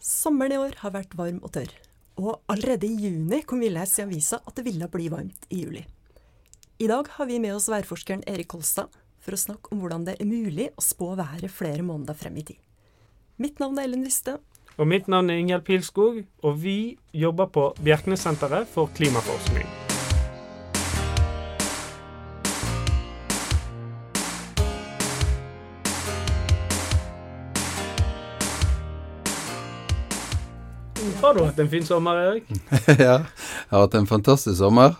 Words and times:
Sommeren 0.00 0.54
i 0.54 0.56
år 0.56 0.78
har 0.80 0.94
vært 0.94 1.12
varm 1.12 1.42
og 1.44 1.52
tørr, 1.52 1.72
og 2.16 2.38
allerede 2.48 2.88
i 2.88 3.02
juni 3.04 3.42
kunne 3.44 3.66
vi 3.66 3.72
lese 3.74 4.00
i 4.00 4.06
avisa 4.06 4.38
at 4.40 4.56
det 4.56 4.64
ville 4.64 4.88
bli 4.88 5.10
varmt 5.12 5.44
i 5.52 5.60
juli. 5.60 5.82
I 6.80 6.88
dag 6.88 7.10
har 7.18 7.28
vi 7.28 7.36
med 7.42 7.52
oss 7.52 7.68
værforskeren 7.68 8.24
Erik 8.24 8.48
Kolstad 8.54 8.96
for 9.20 9.36
å 9.36 9.40
snakke 9.42 9.68
om 9.68 9.82
hvordan 9.82 10.06
det 10.08 10.16
er 10.16 10.30
mulig 10.30 10.70
å 10.72 10.84
spå 10.84 11.10
været 11.20 11.52
flere 11.52 11.84
måneder 11.84 12.16
frem 12.16 12.40
i 12.40 12.46
tid. 12.48 12.62
Mitt 13.36 13.60
navn 13.60 13.76
er 13.76 13.90
Ellen 13.90 14.08
Viste. 14.08 14.38
Og 14.80 14.88
mitt 14.88 15.12
navn 15.12 15.28
er 15.28 15.42
Ingjerd 15.42 15.68
Pilskog, 15.68 16.24
og 16.40 16.58
vi 16.64 16.96
jobber 17.12 17.52
på 17.52 17.68
Bjerknessenteret 17.84 18.72
for 18.72 18.88
klimaforskning. 18.96 19.68
Har 31.30 31.34
du 31.34 31.44
hatt 31.44 31.58
en 31.62 31.68
fin 31.70 31.84
sommer, 31.86 32.16
Erik? 32.16 32.48
ja, 32.98 33.20
jeg 33.22 33.68
har 33.70 33.84
hatt 33.84 33.92
en 33.94 34.06
fantastisk 34.10 34.56
sommer. 34.58 34.96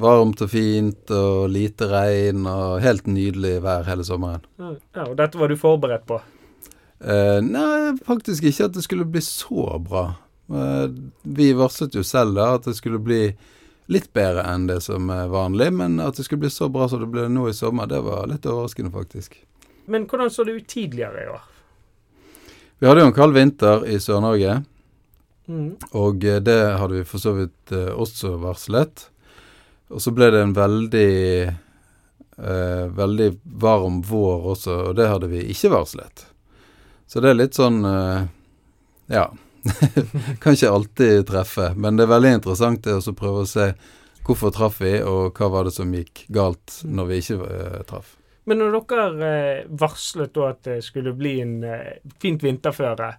Varmt 0.00 0.40
og 0.40 0.48
fint 0.48 1.12
og 1.12 1.50
lite 1.52 1.90
regn 1.90 2.46
og 2.48 2.78
helt 2.80 3.04
nydelig 3.04 3.58
vær 3.60 3.84
hele 3.84 4.06
sommeren. 4.08 4.46
Ja, 4.56 5.04
Og 5.04 5.12
dette 5.18 5.36
var 5.36 5.52
du 5.52 5.58
forberedt 5.60 6.06
på? 6.08 6.22
Eh, 7.04 7.42
nei, 7.44 7.92
faktisk 8.08 8.48
ikke 8.48 8.70
at 8.70 8.78
det 8.78 8.86
skulle 8.88 9.04
bli 9.04 9.20
så 9.20 9.76
bra. 9.76 10.06
Eh, 10.48 10.88
vi 11.36 11.50
varslet 11.60 12.00
jo 12.00 12.06
selv 12.14 12.40
da 12.40 12.54
at 12.56 12.70
det 12.70 12.78
skulle 12.80 13.04
bli 13.04 13.20
litt 13.92 14.08
bedre 14.16 14.48
enn 14.54 14.70
det 14.72 14.80
som 14.88 15.12
er 15.12 15.28
vanlig, 15.36 15.68
men 15.84 16.00
at 16.00 16.16
det 16.16 16.24
skulle 16.24 16.46
bli 16.46 16.54
så 16.56 16.72
bra 16.72 16.88
som 16.88 17.04
det 17.04 17.12
ble 17.12 17.28
nå 17.28 17.50
i 17.52 17.56
sommer, 17.60 17.92
det 17.92 18.00
var 18.08 18.24
litt 18.32 18.48
overraskende, 18.48 18.96
faktisk. 18.96 19.36
Men 19.84 20.08
hvordan 20.08 20.32
så 20.32 20.48
det 20.48 20.56
ut 20.62 20.72
tidligere 20.80 21.26
i 21.28 21.32
år? 21.36 21.48
Vi 22.80 22.88
hadde 22.88 23.04
jo 23.04 23.12
en 23.12 23.20
kald 23.20 23.36
vinter 23.36 23.84
i 23.84 24.00
Sør-Norge. 24.00 24.62
Mm. 25.50 25.74
Og 25.98 26.24
eh, 26.24 26.40
det 26.44 26.60
hadde 26.78 27.00
vi 27.00 27.08
for 27.08 27.22
så 27.22 27.34
vidt 27.36 27.74
eh, 27.74 27.90
også 27.90 28.36
varslet. 28.42 29.08
Og 29.92 30.00
så 30.00 30.12
ble 30.14 30.30
det 30.32 30.40
en 30.44 30.56
veldig 30.56 31.10
eh, 32.36 32.86
veldig 32.86 33.30
varm 33.44 34.02
vår 34.02 34.46
også, 34.54 34.76
og 34.88 34.96
det 34.96 35.08
hadde 35.08 35.30
vi 35.32 35.44
ikke 35.52 35.72
varslet. 35.72 36.26
Så 37.06 37.20
det 37.20 37.32
er 37.32 37.40
litt 37.40 37.58
sånn 37.58 37.82
eh, 37.84 38.28
Ja. 39.12 39.30
kan 40.42 40.56
ikke 40.56 40.72
alltid 40.74 41.26
treffe, 41.28 41.68
men 41.78 41.94
det 41.94 42.08
er 42.08 42.14
veldig 42.16 42.32
interessant 42.40 42.82
det 42.82 42.96
å 42.98 43.14
prøve 43.14 43.44
å 43.44 43.46
se 43.46 43.68
hvorfor 44.26 44.50
traff 44.54 44.80
vi, 44.82 44.96
og 45.06 45.38
hva 45.38 45.50
var 45.52 45.68
det 45.68 45.74
som 45.76 45.92
gikk 45.94 46.24
galt 46.34 46.80
når 46.82 47.10
vi 47.10 47.20
ikke 47.22 47.36
eh, 47.46 47.78
traff. 47.86 48.16
Men 48.50 48.58
når 48.58 48.80
dere 48.90 49.28
eh, 49.28 49.60
varslet 49.78 50.32
da 50.34 50.48
at 50.50 50.64
det 50.66 50.80
skulle 50.82 51.14
bli 51.14 51.36
en 51.44 51.60
fint 52.22 52.42
vinterføre, 52.42 53.12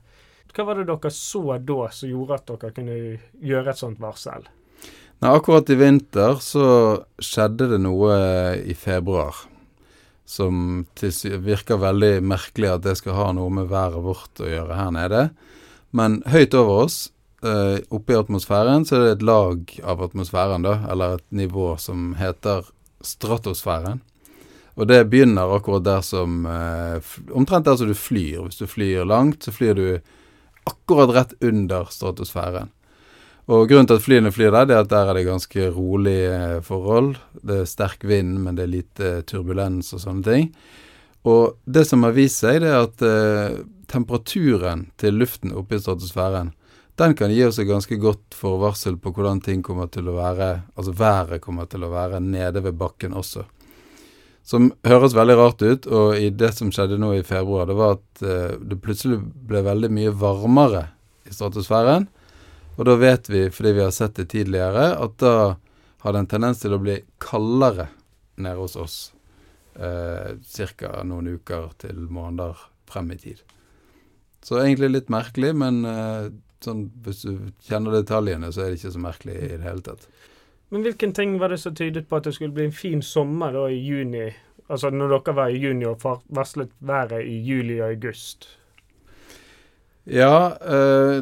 hva 0.54 0.68
var 0.68 0.80
det 0.80 0.90
dere 0.90 1.14
så 1.14 1.58
da 1.58 1.88
som 1.92 2.12
gjorde 2.12 2.38
at 2.38 2.52
dere 2.52 2.76
kunne 2.76 2.98
gjøre 3.42 3.74
et 3.74 3.80
sånt 3.80 4.02
varsel? 4.04 4.46
Nei, 5.24 5.32
akkurat 5.32 5.70
i 5.72 5.80
vinter 5.80 6.38
så 6.44 6.68
skjedde 7.22 7.72
det 7.72 7.82
noe 7.82 8.14
i 8.60 8.76
februar 8.78 9.48
som 10.26 10.86
virker 11.44 11.82
veldig 11.82 12.22
merkelig 12.26 12.70
at 12.72 12.86
det 12.86 12.96
skal 13.00 13.18
ha 13.18 13.26
noe 13.36 13.52
med 13.54 13.70
været 13.72 14.04
vårt 14.04 14.42
å 14.42 14.50
gjøre 14.50 14.78
her 14.78 14.94
nede. 14.96 15.24
Men 15.94 16.22
høyt 16.32 16.56
over 16.58 16.86
oss, 16.86 17.12
eh, 17.44 17.84
oppe 17.94 18.16
i 18.16 18.18
atmosfæren, 18.18 18.86
så 18.86 18.96
er 18.96 19.04
det 19.04 19.12
et 19.18 19.28
lag 19.28 19.76
av 19.84 20.02
atmosfæren, 20.02 20.64
da, 20.64 20.80
eller 20.90 21.20
et 21.20 21.30
nivå 21.30 21.78
som 21.78 22.16
heter 22.16 22.66
stratosfæren. 23.04 24.02
Og 24.76 24.88
det 24.88 25.04
begynner 25.10 25.54
akkurat 25.54 25.84
der 25.86 26.02
som 26.02 26.48
eh, 26.50 27.00
Omtrent 27.32 27.66
der 27.66 27.78
som 27.78 27.88
du 27.88 27.94
flyr. 27.94 28.42
Hvis 28.48 28.58
du 28.58 28.66
flyr 28.66 29.06
langt, 29.06 29.44
så 29.44 29.52
flyr 29.52 29.76
du 29.76 30.00
akkurat 30.70 31.14
rett 31.16 31.36
under 31.44 31.90
stratosfæren. 31.92 32.72
Og 33.52 33.68
grunnen 33.68 33.90
til 33.90 34.00
at 34.00 34.06
flyene 34.06 34.32
flyr 34.32 34.54
der, 34.56 34.68
det 34.70 34.76
er 34.76 34.86
at 34.86 34.92
der 34.94 35.10
er 35.12 35.18
det 35.18 35.26
ganske 35.28 35.68
rolige 35.76 36.62
forhold. 36.64 37.18
Det 37.44 37.60
er 37.60 37.68
sterk 37.68 38.06
vind, 38.08 38.38
men 38.40 38.56
det 38.56 38.64
er 38.64 38.72
lite 38.72 39.14
turbulens 39.28 39.92
og 39.96 40.04
sånne 40.04 40.24
ting. 40.24 40.50
Og 41.28 41.58
det 41.68 41.84
som 41.88 42.04
har 42.08 42.16
vist 42.16 42.40
seg, 42.44 42.62
det 42.64 42.72
er 42.72 42.86
at 42.86 43.04
eh, 43.04 43.58
temperaturen 43.92 44.88
til 45.00 45.20
luften 45.20 45.56
oppe 45.56 45.76
i 45.76 45.84
stratosfæren, 45.84 46.54
den 47.00 47.16
kan 47.18 47.32
gi 47.34 47.42
oss 47.48 47.58
et 47.60 47.68
ganske 47.68 47.98
godt 47.98 48.36
forvarsel 48.38 49.00
på 49.02 49.12
hvordan 49.16 49.42
ting 49.42 49.64
kommer 49.66 49.90
til 49.92 50.12
å 50.12 50.18
være, 50.20 50.50
altså 50.78 50.94
været 50.96 51.42
kommer 51.42 51.66
til 51.68 51.84
å 51.84 51.92
være 51.92 52.20
nede 52.22 52.62
ved 52.64 52.78
bakken 52.78 53.16
også. 53.18 53.48
Som 54.44 54.74
høres 54.84 55.16
veldig 55.16 55.36
rart 55.40 55.64
ut, 55.64 55.86
og 55.88 56.18
i 56.20 56.28
det 56.36 56.52
som 56.58 56.72
skjedde 56.74 57.00
nå 57.00 57.14
i 57.16 57.24
februar, 57.24 57.70
det 57.70 57.78
var 57.80 57.96
at 57.96 58.24
uh, 58.26 58.60
det 58.60 58.82
plutselig 58.84 59.22
ble 59.48 59.64
veldig 59.64 59.90
mye 59.96 60.12
varmere 60.20 60.90
i 61.24 61.32
stratosfæren. 61.32 62.10
Og 62.76 62.88
da 62.90 62.98
vet 63.00 63.30
vi, 63.32 63.46
fordi 63.54 63.76
vi 63.78 63.84
har 63.86 63.94
sett 63.96 64.18
det 64.20 64.32
tidligere, 64.34 64.90
at 65.00 65.16
da 65.24 65.36
har 66.04 66.14
det 66.14 66.24
en 66.24 66.32
tendens 66.34 66.60
til 66.60 66.76
å 66.76 66.82
bli 66.82 66.98
kaldere 67.24 67.88
nede 68.36 68.60
hos 68.60 68.76
oss. 68.76 68.98
Uh, 69.80 70.36
Ca. 70.44 71.00
noen 71.08 71.38
uker 71.40 71.72
til 71.82 72.04
måneder 72.12 72.60
frem 72.90 73.14
i 73.16 73.20
tid. 73.22 73.40
Så 74.44 74.60
egentlig 74.60 74.92
litt 74.92 75.14
merkelig, 75.14 75.54
men 75.56 75.86
uh, 75.88 76.28
sånn, 76.66 76.90
hvis 77.06 77.24
du 77.24 77.48
kjenner 77.64 77.96
detaljene, 77.96 78.52
så 78.52 78.66
er 78.66 78.74
det 78.74 78.82
ikke 78.82 78.96
så 78.98 79.04
merkelig 79.08 79.40
i 79.40 79.54
det 79.56 79.64
hele 79.64 79.86
tatt. 79.88 80.08
Men 80.74 80.82
hvilken 80.82 81.12
ting 81.14 81.36
var 81.38 81.52
det 81.54 81.60
som 81.62 81.76
tydet 81.78 82.08
på 82.10 82.18
at 82.18 82.26
det 82.26 82.34
skulle 82.34 82.54
bli 82.54 82.64
en 82.66 82.74
fin 82.74 83.02
sommer 83.06 83.54
da 83.54 83.68
i 83.70 83.78
juni? 83.86 84.32
Altså 84.74 84.90
når 84.90 85.12
dere 85.12 85.36
var 85.38 85.52
i 85.54 85.60
juni 85.62 85.86
og 85.86 86.24
varslet 86.34 86.72
været 86.82 87.28
i 87.30 87.36
juli 87.46 87.76
og 87.78 87.92
august? 87.92 88.48
Ja, 90.10 90.50
øh, 90.66 91.20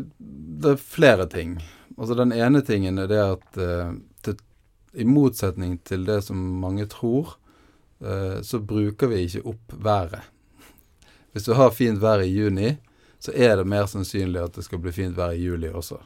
det 0.62 0.72
er 0.72 0.80
flere 0.80 1.28
ting. 1.28 1.58
Altså 1.98 2.16
Den 2.16 2.32
ene 2.32 2.62
tingen 2.62 2.98
er 2.98 3.08
det 3.12 3.20
at 3.20 3.60
øh, 3.60 3.92
til, 4.24 4.40
i 4.94 5.04
motsetning 5.04 5.82
til 5.84 6.08
det 6.08 6.24
som 6.24 6.38
mange 6.38 6.86
tror, 6.86 7.36
øh, 8.02 8.40
så 8.44 8.60
bruker 8.60 9.08
vi 9.08 9.16
ikke 9.16 9.46
opp 9.46 9.76
været. 9.84 10.32
Hvis 11.32 11.44
du 11.44 11.54
har 11.54 11.70
fint 11.76 12.02
vær 12.02 12.24
i 12.24 12.32
juni, 12.32 12.72
så 13.20 13.32
er 13.36 13.56
det 13.56 13.68
mer 13.68 13.86
sannsynlig 13.86 14.42
at 14.42 14.56
det 14.56 14.64
skal 14.64 14.80
bli 14.80 14.92
fint 14.92 15.18
vær 15.18 15.36
i 15.36 15.44
juli 15.44 15.68
også. 15.68 16.00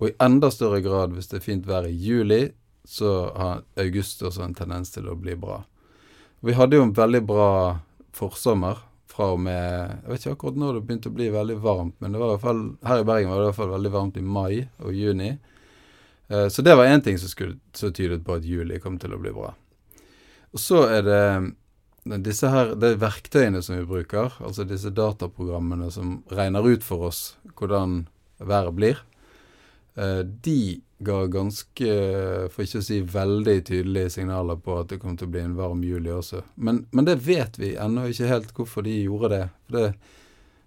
Og 0.00 0.08
i 0.08 0.16
enda 0.24 0.50
større 0.52 0.80
grad 0.84 1.12
hvis 1.14 1.28
det 1.30 1.40
er 1.40 1.44
fint 1.44 1.68
vær 1.68 1.86
i 1.88 1.92
juli, 1.92 2.48
så 2.88 3.30
har 3.36 3.64
august 3.78 4.22
også 4.24 4.46
en 4.46 4.56
tendens 4.56 4.92
til 4.94 5.08
å 5.10 5.18
bli 5.18 5.36
bra. 5.38 5.60
Vi 6.40 6.56
hadde 6.56 6.78
jo 6.78 6.86
en 6.86 6.96
veldig 6.96 7.20
bra 7.28 7.50
forsommer 8.16 8.80
fra 9.10 9.32
og 9.34 9.40
med 9.44 9.60
Jeg 9.60 10.08
vet 10.08 10.22
ikke 10.22 10.34
akkurat 10.38 10.58
når 10.62 10.76
det 10.76 10.82
begynte 10.88 11.10
å 11.10 11.16
bli 11.18 11.28
veldig 11.34 11.58
varmt, 11.60 11.96
men 12.00 12.14
det 12.14 12.20
var 12.20 12.30
i 12.30 12.34
hvert 12.36 12.46
fall, 12.46 12.62
her 12.86 13.02
i 13.02 13.06
Bergen 13.10 13.30
var 13.30 13.40
det 13.40 13.44
i 13.44 13.48
hvert 13.50 13.60
fall 13.60 13.74
veldig 13.74 13.92
varmt 13.94 14.16
i 14.16 14.24
mai 14.24 14.52
og 14.80 14.96
juni. 14.96 15.30
Eh, 16.30 16.46
så 16.48 16.64
det 16.64 16.76
var 16.78 16.88
én 16.88 17.04
ting 17.04 17.18
som, 17.20 17.28
skulle, 17.28 17.58
som 17.76 17.92
tydet 17.92 18.22
på 18.24 18.38
at 18.38 18.46
juli 18.46 18.80
kom 18.80 18.96
til 19.02 19.12
å 19.12 19.20
bli 19.20 19.34
bra. 19.36 19.52
Og 20.50 20.62
så 20.62 20.86
er 20.88 21.04
det 21.06 21.22
disse 22.24 22.48
her, 22.48 22.72
det 22.80 22.94
er 22.94 23.02
verktøyene 23.02 23.60
som 23.62 23.76
vi 23.76 23.86
bruker, 23.86 24.38
altså 24.40 24.64
disse 24.64 24.92
dataprogrammene 24.94 25.90
som 25.92 26.20
regner 26.32 26.64
ut 26.64 26.86
for 26.86 27.10
oss 27.10 27.34
hvordan 27.58 28.06
været 28.40 28.74
blir. 28.78 29.02
Eh, 29.94 30.18
de 30.18 30.80
ga 30.98 31.26
ganske, 31.26 31.92
for 32.52 32.64
ikke 32.64 32.80
å 32.82 32.84
si 32.84 33.00
veldig 33.00 33.56
tydelige 33.66 34.10
signaler 34.16 34.58
på 34.60 34.76
at 34.82 34.92
det 34.92 35.00
kom 35.00 35.16
til 35.16 35.30
å 35.30 35.32
bli 35.34 35.42
en 35.42 35.56
varm 35.56 35.82
juli 35.84 36.12
også. 36.12 36.42
Men, 36.54 36.84
men 36.92 37.08
det 37.08 37.16
vet 37.24 37.58
vi 37.58 37.72
ennå 37.80 38.06
ikke 38.10 38.28
helt 38.30 38.52
hvorfor 38.56 38.84
de 38.86 38.98
gjorde 39.00 39.30
det. 39.32 39.44
Det, 39.72 39.86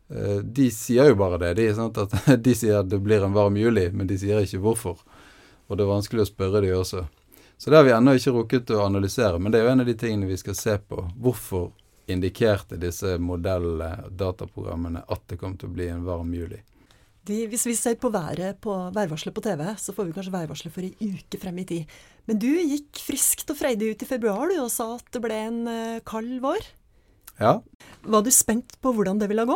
eh, 0.09 0.39
de 0.43 0.69
sier 0.73 1.11
jo 1.13 1.19
bare 1.21 1.39
det. 1.45 1.53
De, 1.61 1.67
at 1.85 2.15
de 2.47 2.55
sier 2.57 2.81
at 2.81 2.89
det 2.89 3.01
blir 3.05 3.23
en 3.23 3.35
varm 3.35 3.57
juli, 3.61 3.87
men 3.93 4.09
de 4.09 4.17
sier 4.19 4.41
ikke 4.41 4.63
hvorfor. 4.65 5.05
Og 5.67 5.77
det 5.77 5.85
er 5.85 5.93
vanskelig 5.93 6.25
å 6.25 6.31
spørre 6.33 6.63
de 6.65 6.73
også. 6.75 7.05
Så 7.57 7.69
det 7.69 7.77
har 7.77 7.85
vi 7.87 7.93
ennå 7.95 8.17
ikke 8.17 8.33
rukket 8.35 8.73
å 8.75 8.83
analysere, 8.83 9.39
men 9.39 9.53
det 9.53 9.61
er 9.61 9.69
jo 9.69 9.75
en 9.77 9.85
av 9.85 9.87
de 9.87 9.95
tingene 9.95 10.27
vi 10.27 10.37
skal 10.41 10.57
se 10.57 10.73
på. 10.81 11.05
Hvorfor 11.15 11.69
indikerte 12.11 12.75
disse 12.81 13.15
modellene, 13.21 14.09
dataprogrammene, 14.11 15.05
at 15.07 15.23
det 15.29 15.37
kom 15.39 15.55
til 15.55 15.69
å 15.69 15.75
bli 15.77 15.87
en 15.93 16.03
varm 16.03 16.33
juli? 16.35 16.59
De, 17.27 17.37
hvis 17.47 17.63
vi 17.69 17.75
ser 17.79 17.95
på 18.01 18.11
været 18.11 18.57
på 18.63 18.73
værvarselet 18.95 19.35
på 19.35 19.43
TV, 19.45 19.61
så 19.79 19.95
får 19.95 20.09
vi 20.09 20.15
kanskje 20.15 20.33
værvarselet 20.33 20.73
for 20.75 20.83
ei 20.83 21.11
uke 21.13 21.39
frem 21.39 21.61
i 21.61 21.67
tid. 21.69 21.93
Men 22.27 22.39
du 22.41 22.49
gikk 22.51 22.99
friskt 22.99 23.53
og 23.53 23.59
freidig 23.59 23.93
ut 23.93 24.03
i 24.03 24.09
februar 24.09 24.51
du, 24.51 24.57
og 24.59 24.71
sa 24.73 24.89
at 24.97 25.07
det 25.15 25.21
ble 25.23 25.37
en 25.45 25.61
uh, 25.69 26.01
kald 26.07 26.35
vår. 26.43 26.67
Ja. 27.39 27.55
Var 28.03 28.25
du 28.25 28.31
spent 28.31 28.75
på 28.83 28.91
hvordan 28.95 29.23
det 29.23 29.31
ville 29.31 29.47
gå? 29.47 29.55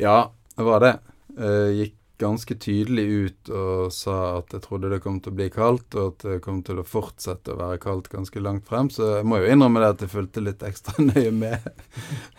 Ja, 0.00 0.32
det 0.56 0.66
var 0.66 0.82
det. 0.84 0.96
Jeg 1.36 1.76
gikk 1.80 1.96
ganske 2.16 2.56
tydelig 2.56 3.04
ut 3.06 3.50
og 3.52 3.92
sa 3.92 4.38
at 4.38 4.54
jeg 4.54 4.64
trodde 4.64 4.90
det 4.92 5.02
kom 5.04 5.18
til 5.20 5.34
å 5.34 5.36
bli 5.36 5.48
kaldt, 5.52 5.96
og 5.96 6.14
at 6.14 6.24
det 6.24 6.38
kom 6.44 6.62
til 6.64 6.80
å 6.80 6.86
fortsette 6.86 7.52
å 7.52 7.58
være 7.60 7.80
kaldt 7.82 8.08
ganske 8.12 8.40
langt 8.40 8.66
frem. 8.68 8.88
Så 8.92 9.18
jeg 9.18 9.28
må 9.28 9.40
jo 9.42 9.50
innrømme 9.52 9.82
det 9.82 9.90
at 9.94 10.06
jeg 10.06 10.14
fulgte 10.14 10.44
litt 10.44 10.64
ekstra 10.66 10.96
nøye 11.10 11.32
med, 11.34 11.68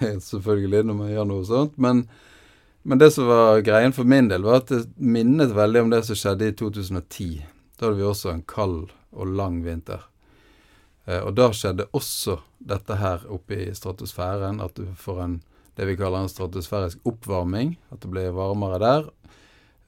selvfølgelig, 0.02 0.88
når 0.90 1.00
man 1.04 1.14
gjør 1.14 1.30
noe 1.30 1.48
sånt. 1.48 1.78
Men 1.82 2.08
men 2.88 3.02
det 3.02 3.10
som 3.12 3.28
var 3.28 3.60
greien 3.68 3.92
for 3.94 4.08
min 4.08 4.30
del, 4.32 4.46
var 4.48 4.62
at 4.62 4.72
det 4.72 4.86
minnet 4.96 5.52
veldig 5.56 5.82
om 5.84 5.90
det 5.92 6.06
som 6.08 6.16
skjedde 6.16 6.48
i 6.48 6.56
2010. 6.56 7.42
Da 7.76 7.90
hadde 7.90 8.00
vi 8.00 8.06
også 8.08 8.32
en 8.32 8.46
kald 8.48 8.94
og 9.12 9.34
lang 9.36 9.60
vinter. 9.66 10.06
Eh, 11.04 11.20
og 11.20 11.34
da 11.36 11.50
skjedde 11.52 11.90
også 11.92 12.40
dette 12.64 12.96
her 13.02 13.26
oppe 13.28 13.60
i 13.60 13.68
stratosfæren, 13.76 14.62
at 14.64 14.80
du 14.80 14.88
får 14.96 15.20
en 15.26 15.38
det 15.78 15.86
vi 15.86 15.98
kaller 15.98 16.24
en 16.26 16.32
stratosfærisk 16.32 17.04
oppvarming, 17.06 17.76
at 17.94 18.02
det 18.02 18.10
ble 18.10 18.24
varmere 18.34 18.80
der. 18.82 19.10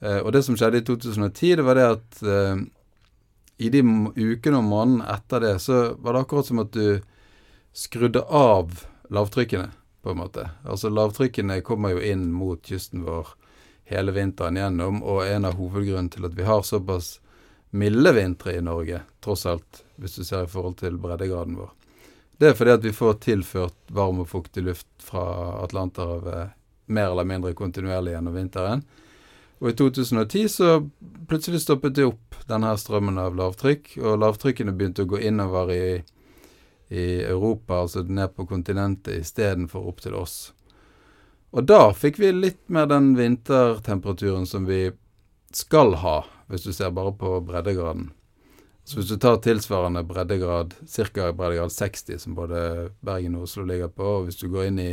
Eh, 0.04 0.20
og 0.20 0.30
det 0.36 0.44
som 0.46 0.54
skjedde 0.58 0.84
i 0.84 0.86
2010, 0.86 1.56
det 1.58 1.64
var 1.66 1.80
det 1.80 1.86
at 1.96 2.20
eh, 2.22 2.62
i 3.60 3.72
de 3.74 3.82
ukene 3.82 4.60
og 4.60 4.68
månedene 4.68 5.08
etter 5.16 5.42
det, 5.42 5.56
så 5.64 5.80
var 5.98 6.14
det 6.14 6.22
akkurat 6.22 6.46
som 6.46 6.62
at 6.62 6.70
du 6.76 7.00
skrudde 7.76 8.22
av 8.22 8.84
lavtrykkene, 9.10 9.72
på 10.02 10.12
en 10.12 10.20
måte. 10.20 10.48
Altså 10.64 10.90
lavtrykkene 10.92 11.60
kommer 11.66 11.94
jo 11.94 12.04
inn 12.04 12.30
mot 12.32 12.62
kysten 12.66 13.04
vår 13.06 13.34
hele 13.90 14.14
vinteren 14.14 14.56
gjennom, 14.56 15.02
og 15.02 15.26
en 15.26 15.48
av 15.48 15.58
hovedgrunnene 15.58 16.12
til 16.14 16.28
at 16.28 16.36
vi 16.38 16.46
har 16.46 16.62
såpass 16.66 17.18
milde 17.70 18.12
vintre 18.14 18.54
i 18.56 18.62
Norge, 18.62 19.02
tross 19.22 19.46
alt, 19.46 19.82
hvis 19.96 20.16
du 20.18 20.24
ser 20.24 20.46
i 20.46 20.50
forhold 20.50 20.78
til 20.80 20.98
breddegraden 21.02 21.58
vår. 21.58 21.74
Det 22.40 22.48
er 22.48 22.56
fordi 22.56 22.72
at 22.78 22.86
vi 22.86 22.94
får 22.96 23.18
tilført 23.26 23.92
varm 23.92 24.22
og 24.22 24.30
fuktig 24.30 24.64
luft 24.64 24.88
fra 25.04 25.24
Atlanterhavet 25.60 26.56
mer 26.90 27.10
eller 27.12 27.28
mindre 27.28 27.52
kontinuerlig 27.54 28.14
gjennom 28.14 28.34
vinteren. 28.34 28.82
Og 29.60 29.70
i 29.70 29.76
2010 29.76 30.46
så 30.48 30.70
plutselig 31.28 31.60
stoppet 31.62 31.98
det 31.98 32.06
opp, 32.08 32.38
denne 32.48 32.72
strømmen 32.80 33.20
av 33.20 33.36
lavtrykk. 33.36 33.92
Og 34.00 34.16
lavtrykkene 34.22 34.72
begynte 34.72 35.04
å 35.04 35.10
gå 35.10 35.20
innover 35.28 35.72
i, 35.74 35.84
i 36.90 37.22
Europa, 37.22 37.82
altså 37.84 38.02
ned 38.02 38.34
på 38.34 38.46
kontinentet, 38.50 39.22
istedenfor 39.22 39.86
opp 39.88 40.00
til 40.02 40.16
oss. 40.18 40.38
Og 41.50 41.66
da 41.66 41.90
fikk 41.94 42.18
vi 42.22 42.32
litt 42.34 42.62
mer 42.70 42.88
den 42.90 43.12
vintertemperaturen 43.18 44.46
som 44.46 44.66
vi 44.66 44.88
skal 45.54 45.96
ha, 46.02 46.16
hvis 46.50 46.66
du 46.66 46.72
ser 46.74 46.90
bare 46.94 47.14
på 47.18 47.36
breddegraden. 47.46 48.10
Så 48.84 48.98
hvis 48.98 49.10
du 49.10 49.18
tar 49.22 49.38
tilsvarende 49.42 50.02
breddegrad, 50.06 50.74
ca. 50.82 51.32
breddegrad 51.32 51.70
60, 51.70 52.18
som 52.18 52.34
både 52.34 52.90
Bergen 53.06 53.36
og 53.38 53.46
Oslo 53.46 53.64
ligger 53.66 53.90
på, 53.94 54.06
og 54.18 54.26
hvis 54.26 54.40
du 54.40 54.48
går 54.50 54.70
inn 54.70 54.82
i 54.82 54.92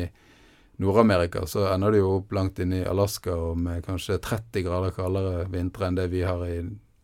Nord-Amerika, 0.77 1.45
så 1.49 1.65
ender 1.71 1.93
du 1.93 2.01
jo 2.03 2.11
opp 2.19 2.33
langt 2.37 2.59
inn 2.61 2.75
i 2.77 2.85
Alaska 2.85 3.33
og 3.33 3.57
med 3.57 3.85
kanskje 3.85 4.19
30 4.21 4.65
grader 4.67 4.93
kaldere 4.93 5.47
vintre 5.49 5.89
enn 5.89 5.97
det 5.97 6.05
vi 6.13 6.21
har 6.21 6.43
i, 6.45 6.59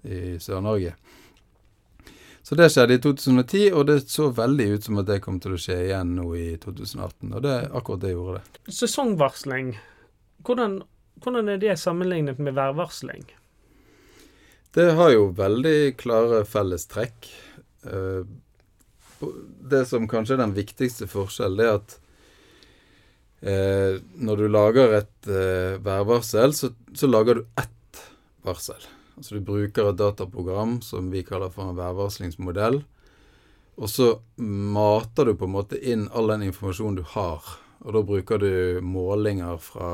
i 0.06 0.20
Sør-Norge. 0.38 0.94
Så 2.44 2.58
det 2.60 2.68
skjedde 2.74 2.98
i 2.98 3.02
2010, 3.04 3.62
og 3.72 3.86
det 3.88 4.02
så 4.12 4.28
veldig 4.36 4.66
ut 4.74 4.88
som 4.88 5.00
at 5.00 5.08
det 5.08 5.22
kom 5.24 5.38
til 5.44 5.56
å 5.56 5.60
skje 5.64 5.78
igjen 5.86 6.12
nå 6.18 6.26
i 6.36 6.50
2018. 6.60 7.32
Og 7.32 7.40
det 7.46 7.56
akkurat 7.72 8.04
det 8.04 8.12
gjorde 8.12 8.42
det. 8.42 8.74
Sesongvarsling, 8.82 9.78
hvordan, 10.44 10.82
hvordan 11.24 11.54
er 11.54 11.62
det 11.62 11.78
sammenlignet 11.80 12.42
med 12.44 12.58
værvarsling? 12.60 13.24
Det 14.74 14.90
har 14.98 15.14
jo 15.14 15.28
veldig 15.38 15.94
klare 16.02 16.44
fellestrekk. 16.50 17.28
Eh, 17.86 18.24
det 19.70 19.84
som 19.88 20.08
kanskje 20.10 20.36
er 20.36 20.44
den 20.44 20.56
viktigste 20.58 21.08
forskjellen, 21.08 21.62
er 21.62 21.78
at 21.78 21.96
eh, 23.40 24.02
når 24.18 24.42
du 24.42 24.48
lager 24.50 24.98
et 25.00 25.30
eh, 25.30 25.78
værvarsel, 25.84 26.56
så, 26.58 26.74
så, 26.92 27.08
lager 27.08 27.40
du 27.40 27.46
ett 27.62 28.02
varsel. 28.44 28.82
Altså 29.18 29.38
du 29.38 29.46
bruker 29.46 29.90
et 29.90 30.00
dataprogram 30.00 30.80
som 30.82 31.12
vi 31.14 31.24
kaller 31.26 31.54
for 31.54 31.70
en 31.70 31.78
værvarslingsmodell. 31.78 32.82
Og 33.78 33.90
så 33.90 34.10
mater 34.38 35.30
du 35.30 35.38
på 35.38 35.50
en 35.50 35.56
måte 35.56 35.80
inn 35.80 36.08
all 36.14 36.30
den 36.34 36.46
informasjonen 36.50 37.02
du 37.02 37.06
har. 37.16 37.42
Og 37.84 37.96
da 37.96 38.04
bruker 38.06 38.42
du 38.42 38.54
målinger 38.86 39.58
fra 39.62 39.90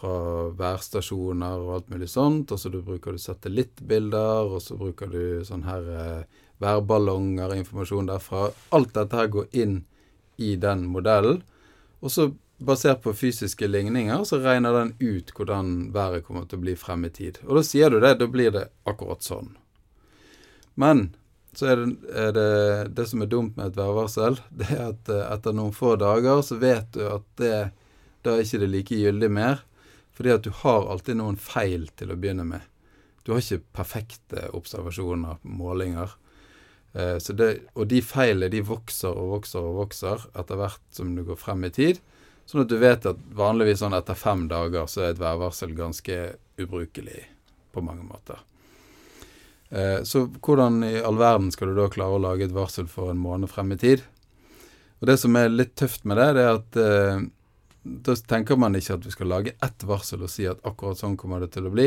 fra 0.00 0.48
værstasjoner 0.56 1.60
og 1.60 1.74
alt 1.76 1.90
mulig 1.92 2.08
sånt. 2.10 2.52
Og 2.52 2.60
så 2.60 2.72
bruker 2.72 3.14
du 3.14 3.20
satellittbilder, 3.20 4.48
og 4.48 4.62
så 4.64 4.76
bruker 4.80 5.10
du 5.12 5.44
sånn 5.46 5.66
her 5.68 5.88
eh, 5.92 6.38
værballonger, 6.62 7.56
informasjon 7.60 8.08
derfra. 8.10 8.48
Alt 8.76 8.94
dette 8.96 9.20
her 9.20 9.32
går 9.32 9.50
inn 9.52 9.82
i 10.40 10.54
den 10.60 10.86
modellen. 10.88 11.42
Og 12.00 12.12
så 12.12 12.30
basert 12.60 13.00
på 13.02 13.14
fysiske 13.16 13.68
ligninger, 13.68 14.24
så 14.24 14.38
regner 14.42 14.74
den 14.76 14.92
ut 15.00 15.32
hvordan 15.36 15.90
været 15.94 16.26
kommer 16.26 16.44
til 16.48 16.60
å 16.60 16.64
bli 16.66 16.76
frem 16.76 17.06
i 17.08 17.12
tid. 17.14 17.40
Og 17.46 17.56
da 17.56 17.64
sier 17.64 17.90
du 17.90 18.00
det, 18.02 18.18
da 18.20 18.28
blir 18.28 18.52
det 18.54 18.66
akkurat 18.88 19.24
sånn. 19.24 19.54
Men 20.80 21.08
så 21.56 21.72
er 21.72 21.80
det, 21.80 21.88
er 22.14 22.34
det, 22.36 22.50
det 22.96 23.06
som 23.10 23.24
er 23.24 23.30
dumt 23.32 23.56
med 23.56 23.72
et 23.72 23.80
værvarsel, 23.80 24.38
det 24.60 24.68
er 24.76 24.84
at 24.92 25.10
eh, 25.12 25.26
etter 25.32 25.56
noen 25.56 25.74
få 25.76 25.96
dager 26.00 26.44
så 26.46 26.60
vet 26.60 26.92
du 26.96 27.06
at 27.08 27.26
det, 27.40 27.54
da 28.24 28.36
er 28.36 28.44
ikke 28.44 28.62
det 28.62 28.72
like 28.74 29.00
gyldig 29.00 29.32
mer. 29.40 29.64
Fordi 30.20 30.34
at 30.34 30.44
du 30.44 30.50
har 30.52 30.84
alltid 30.92 31.16
noen 31.16 31.38
feil 31.40 31.88
til 31.96 32.12
å 32.12 32.18
begynne 32.20 32.44
med. 32.44 32.60
Du 33.24 33.32
har 33.32 33.40
ikke 33.40 33.64
perfekte 33.72 34.50
observasjoner, 34.56 35.40
målinger. 35.48 36.12
Eh, 36.92 37.16
det, 37.16 37.50
og 37.72 37.88
de 37.88 38.02
feilene 38.04 38.52
de 38.52 38.60
vokser 38.68 39.16
og 39.16 39.36
vokser 39.38 39.64
og 39.64 39.78
vokser 39.86 40.28
etter 40.36 40.60
hvert 40.60 40.84
som 40.92 41.14
du 41.16 41.24
går 41.24 41.40
frem 41.40 41.64
i 41.64 41.72
tid. 41.72 42.04
Sånn 42.50 42.64
at 42.64 42.70
du 42.72 42.80
vet 42.82 43.04
at 43.06 43.18
vanligvis 43.38 43.78
sånn 43.78 43.94
etter 43.94 44.16
fem 44.18 44.48
dager 44.50 44.88
så 44.90 45.04
er 45.04 45.12
et 45.12 45.20
værvarsel 45.22 45.70
ganske 45.78 46.16
ubrukelig 46.58 47.20
på 47.70 47.82
mange 47.86 48.02
måter. 48.02 48.40
Eh, 49.70 50.00
så 50.02 50.24
hvordan 50.42 50.82
i 50.82 50.96
all 50.98 51.20
verden 51.20 51.52
skal 51.54 51.70
du 51.70 51.78
da 51.78 51.86
klare 51.94 52.18
å 52.18 52.22
lage 52.24 52.48
et 52.48 52.56
varsel 52.56 52.88
for 52.90 53.12
en 53.12 53.22
måned 53.22 53.52
frem 53.52 53.70
i 53.70 53.78
tid? 53.78 54.02
Og 54.98 55.06
det 55.06 55.20
som 55.22 55.38
er 55.38 55.52
litt 55.52 55.76
tøft 55.78 56.02
med 56.02 56.18
det, 56.18 56.26
det 56.36 56.42
er 56.42 56.58
at 56.58 56.78
eh, 56.82 57.22
da 58.10 58.16
tenker 58.34 58.58
man 58.58 58.74
ikke 58.74 58.98
at 58.98 59.06
vi 59.06 59.14
skal 59.14 59.30
lage 59.30 59.54
ett 59.62 59.86
varsel 59.86 60.26
og 60.26 60.32
si 60.32 60.48
at 60.50 60.66
akkurat 60.66 60.98
sånn 60.98 61.14
kommer 61.20 61.44
det 61.44 61.52
til 61.54 61.70
å 61.70 61.72
bli. 61.72 61.86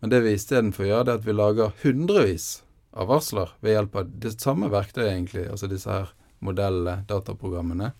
Men 0.00 0.14
det 0.14 0.22
vi 0.24 0.32
istedenfor 0.32 0.88
gjør, 0.88 1.04
det 1.04 1.12
er 1.12 1.20
at 1.20 1.28
vi 1.28 1.36
lager 1.36 1.76
hundrevis 1.84 2.48
av 2.96 3.12
varsler 3.12 3.52
ved 3.60 3.76
hjelp 3.76 4.00
av 4.00 4.16
det 4.24 4.32
samme 4.40 4.72
verktøyet, 4.72 5.12
egentlig, 5.12 5.44
altså 5.52 5.68
disse 5.68 5.92
her 5.92 6.14
modellene, 6.40 7.02
dataprogrammene. 7.04 7.92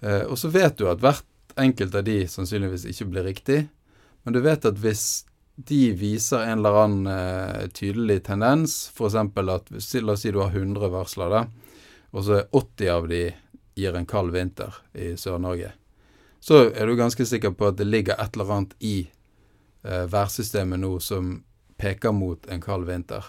Eh, 0.00 0.22
og 0.26 0.38
så 0.40 0.50
vet 0.52 0.78
du 0.78 0.86
at 0.90 1.02
hvert 1.02 1.26
enkelt 1.60 1.94
av 1.98 2.06
de 2.06 2.22
sannsynligvis 2.30 2.86
ikke 2.92 3.08
blir 3.10 3.26
riktig, 3.26 3.60
men 4.24 4.36
du 4.36 4.40
vet 4.44 4.64
at 4.68 4.78
hvis 4.80 5.24
de 5.70 5.90
viser 5.96 6.46
en 6.46 6.60
eller 6.60 6.78
annen 6.84 7.10
eh, 7.10 7.66
tydelig 7.76 8.22
tendens, 8.28 8.86
f.eks. 8.94 9.18
at 9.18 9.42
La 9.42 9.58
oss 10.14 10.24
si 10.24 10.32
du 10.32 10.40
har 10.40 10.54
100 10.54 10.92
varsler, 10.92 11.34
da, 11.34 11.44
og 12.14 12.24
så 12.26 12.40
er 12.40 12.48
80 12.56 12.94
av 12.94 13.10
de 13.10 13.26
gir 13.78 13.96
en 13.96 14.08
kald 14.08 14.32
vinter 14.34 14.80
i 14.96 15.12
Sør-Norge 15.20 15.74
så 16.40 16.70
er 16.72 16.86
du 16.86 16.96
ganske 16.96 17.26
sikker 17.26 17.52
på 17.52 17.68
at 17.68 17.76
det 17.78 17.86
ligger 17.86 18.16
et 18.16 18.34
eller 18.34 18.52
annet 18.54 18.72
i 18.80 18.96
eh, 19.84 20.06
værsystemet 20.08 20.80
nå 20.80 20.96
som 21.04 21.34
peker 21.80 22.16
mot 22.16 22.48
en 22.48 22.62
kald 22.64 22.88
vinter. 22.88 23.24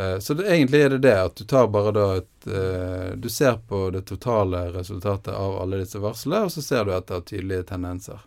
Eh, 0.00 0.18
så 0.18 0.34
det, 0.34 0.46
egentlig 0.48 0.80
er 0.80 0.94
det 0.94 1.02
det 1.04 1.16
at 1.20 1.36
du 1.36 1.44
tar 1.44 1.68
bare 1.72 1.92
da 1.92 2.06
et 2.20 2.48
eh, 2.48 3.12
Du 3.20 3.28
ser 3.28 3.58
på 3.68 3.82
det 3.92 4.06
totale 4.08 4.70
resultatet 4.72 5.34
av 5.34 5.58
alle 5.60 5.82
disse 5.82 6.00
varslene, 6.00 6.46
og 6.46 6.54
så 6.54 6.64
ser 6.64 6.86
du 6.88 6.94
etter 6.96 7.24
tydelige 7.28 7.68
tendenser. 7.74 8.22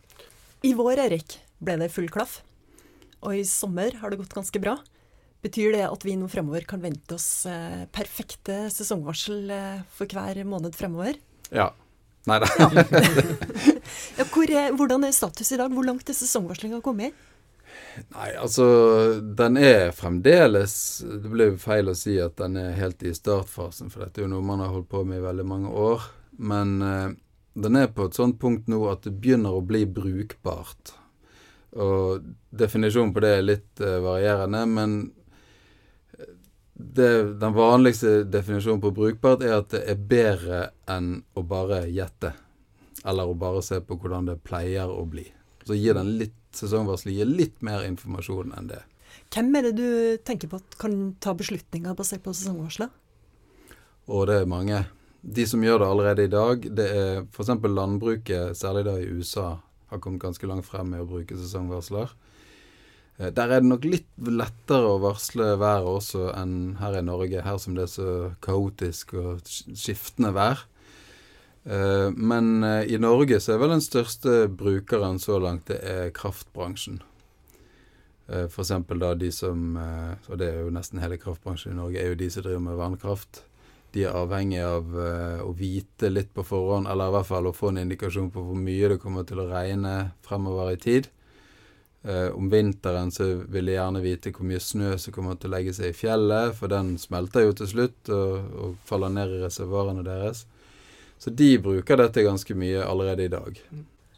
I 0.64 0.76
vår, 0.78 1.02
Erik, 1.08 1.40
ble 1.64 1.80
det 1.82 1.92
full 1.92 2.12
klaff. 2.14 2.42
Og 3.24 3.40
i 3.40 3.46
sommer 3.48 3.96
har 4.02 4.12
det 4.12 4.20
gått 4.22 4.36
ganske 4.36 4.62
bra. 4.62 4.78
Betyr 5.44 5.74
det 5.76 5.86
at 5.88 6.06
vi 6.06 6.16
nå 6.20 6.30
fremover 6.32 6.68
kan 6.68 6.84
vente 6.84 7.18
oss 7.18 7.46
eh, 7.50 7.86
perfekte 7.92 8.68
sesongvarsel 8.72 9.50
for 9.92 10.12
hver 10.14 10.44
måned 10.48 10.78
fremover? 10.78 11.18
Ja, 11.54 11.72
Nei 12.24 12.38
da. 12.40 12.48
ja, 14.16 14.24
hvordan 14.80 15.04
er 15.04 15.12
status 15.12 15.50
i 15.52 15.58
dag? 15.60 15.74
Hvor 15.76 15.84
langt 15.84 16.08
er 16.08 16.16
sesongvarslinga 16.16 16.80
kommet? 16.86 17.12
Nei, 18.14 18.30
altså 18.40 18.66
Den 19.38 19.58
er 19.58 19.92
fremdeles 19.96 20.76
Det 21.06 21.30
blir 21.30 21.58
feil 21.62 21.92
å 21.92 21.96
si 21.98 22.16
at 22.22 22.38
den 22.42 22.58
er 22.58 22.78
helt 22.78 23.04
i 23.06 23.14
startfasen, 23.14 23.92
for 23.94 24.06
dette 24.06 24.22
er 24.22 24.28
jo 24.28 24.34
noe 24.34 24.46
man 24.46 24.64
har 24.64 24.74
holdt 24.74 24.90
på 24.92 25.04
med 25.08 25.22
i 25.22 25.26
veldig 25.26 25.46
mange 25.48 25.70
år. 25.70 26.06
Men 26.42 26.76
eh, 26.82 27.10
den 27.54 27.78
er 27.78 27.92
på 27.94 28.08
et 28.10 28.18
sånt 28.18 28.40
punkt 28.42 28.70
nå 28.72 28.82
at 28.90 29.06
det 29.06 29.14
begynner 29.22 29.54
å 29.54 29.66
bli 29.66 29.84
brukbart. 29.86 30.96
Og 31.74 32.26
definisjonen 32.54 33.14
på 33.14 33.22
det 33.26 33.34
er 33.38 33.46
litt 33.46 33.84
eh, 33.84 34.00
varierende, 34.02 34.64
men 34.70 34.96
det, 36.74 37.12
den 37.42 37.54
vanligste 37.54 38.24
definisjonen 38.24 38.82
på 38.82 38.92
brukbart 38.92 39.46
er 39.46 39.60
at 39.60 39.70
det 39.74 39.84
er 39.90 40.02
bedre 40.10 40.64
enn 40.90 41.16
å 41.38 41.46
bare 41.46 41.86
gjette. 41.94 42.34
Eller 43.06 43.30
å 43.30 43.38
bare 43.38 43.62
se 43.66 43.80
på 43.84 43.98
hvordan 44.00 44.32
det 44.32 44.42
pleier 44.46 44.90
å 44.90 45.06
bli. 45.10 45.26
Så 45.68 45.78
gir 45.78 45.96
den 45.98 46.16
litt 46.20 46.40
sesongvarselet 46.54 47.18
gir 47.18 47.30
litt 47.30 47.62
mer 47.66 47.86
informasjon 47.88 48.54
enn 48.58 48.70
det. 48.72 48.82
Hvem 49.34 49.54
er 49.58 49.68
det 49.68 49.74
du 49.78 49.88
tenker 50.26 50.50
på 50.52 50.60
at 50.62 50.76
kan 50.82 50.98
ta 51.24 51.34
beslutninger 51.38 51.96
basert 51.98 52.24
på 52.26 52.34
sesongvarsler? 52.36 52.92
Og 54.12 54.28
det 54.30 54.42
er 54.42 54.50
mange. 54.50 54.84
De 55.24 55.46
som 55.48 55.62
gjør 55.64 55.80
det 55.82 55.88
allerede 55.88 56.26
i 56.28 56.32
dag, 56.32 56.66
det 56.78 56.88
er 56.92 57.22
f.eks. 57.32 57.54
landbruket, 57.64 58.58
særlig 58.60 58.84
da 58.90 58.98
i 59.00 59.08
USA, 59.08 59.56
har 59.90 60.02
kommet 60.04 60.22
ganske 60.22 60.50
langt 60.50 60.68
frem 60.68 60.92
med 60.92 61.06
å 61.06 61.10
bruke 61.10 61.38
sesongvarsler. 61.40 62.12
Eh, 63.20 63.30
der 63.32 63.48
er 63.48 63.62
det 63.62 63.70
nok 63.70 63.88
litt 63.88 64.10
lettere 64.28 64.90
å 64.90 65.00
varsle 65.04 65.54
været 65.62 65.90
også 65.90 66.28
enn 66.36 66.76
her 66.82 67.00
i 67.00 67.06
Norge, 67.06 67.46
her 67.46 67.62
som 67.62 67.78
det 67.78 67.88
er 67.88 67.94
så 67.94 68.14
kaotisk 68.44 69.16
og 69.22 69.48
skiftende 69.48 70.34
vær. 70.36 70.66
Eh, 71.64 72.12
men 72.12 72.64
eh, 72.64 72.84
i 72.94 72.98
Norge 72.98 73.40
så 73.40 73.54
er 73.54 73.62
vel 73.62 73.72
den 73.76 73.84
største 73.84 74.48
brukeren 74.52 75.20
så 75.22 75.40
langt 75.40 75.70
det 75.72 75.80
er 75.88 76.14
kraftbransjen. 76.16 77.02
For 78.24 78.64
eksempel 78.64 79.02
da 79.02 79.10
de 79.20 79.28
som 79.36 79.76
Og 79.76 80.38
det 80.40 80.46
er 80.48 80.62
jo 80.64 80.70
nesten 80.72 81.02
hele 81.04 81.18
kraftbransjen 81.20 81.74
i 81.74 81.76
Norge, 81.76 82.00
er 82.00 82.14
jo 82.14 82.16
de 82.22 82.30
som 82.32 82.46
driver 82.46 82.62
med 82.64 82.78
vannkraft. 82.80 83.42
de 83.94 84.06
er 84.08 84.16
avhengig 84.16 84.62
av 84.64 84.96
å 85.44 85.52
vite 85.54 86.10
litt 86.10 86.32
på 86.34 86.42
forhånd, 86.42 86.88
eller 86.88 87.12
i 87.12 87.14
hvert 87.14 87.28
fall 87.28 87.48
å 87.48 87.54
få 87.54 87.70
en 87.70 87.82
indikasjon 87.84 88.32
på 88.32 88.42
hvor 88.42 88.56
mye 88.58 88.90
det 88.90 88.98
kommer 89.04 89.28
til 89.28 89.44
å 89.44 89.50
regne 89.52 90.14
fremover 90.24 90.72
i 90.72 90.80
tid. 90.80 91.10
Om 92.34 92.50
vinteren 92.50 93.12
så 93.12 93.28
vil 93.44 93.66
de 93.66 93.76
gjerne 93.76 94.02
vite 94.02 94.32
hvor 94.32 94.48
mye 94.48 94.64
snø 94.64 94.96
som 94.98 95.14
kommer 95.14 95.36
til 95.36 95.52
å 95.52 95.58
legge 95.58 95.76
seg 95.76 95.92
i 95.92 96.00
fjellet, 96.00 96.56
for 96.56 96.72
den 96.72 96.96
smelter 96.98 97.44
jo 97.44 97.54
til 97.60 97.68
slutt 97.76 98.10
og, 98.10 98.50
og 98.56 98.76
faller 98.88 99.14
ned 99.14 99.36
i 99.36 99.44
reservoarene 99.44 100.08
deres. 100.08 100.48
Så 101.24 101.32
de 101.32 101.54
bruker 101.64 102.02
dette 102.02 102.26
ganske 102.26 102.56
mye 102.58 102.84
allerede 102.84 103.24
i 103.24 103.32
dag. 103.32 103.60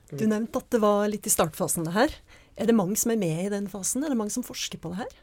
Du 0.10 0.24
nevnte 0.26 0.58
at 0.58 0.72
det 0.74 0.82
var 0.82 1.06
litt 1.12 1.28
i 1.30 1.34
startfasen, 1.34 1.86
det 1.86 1.94
her. 1.94 2.16
Er 2.58 2.70
det 2.70 2.78
mange 2.78 2.98
som 2.98 3.12
er 3.14 3.20
med 3.22 3.44
i 3.44 3.52
den 3.54 3.68
fasen? 3.70 4.02
Er 4.02 4.10
det 4.10 4.18
mange 4.18 4.34
som 4.34 4.46
forsker 4.46 4.82
på 4.82 4.90
det 4.94 5.04
her? 5.04 5.14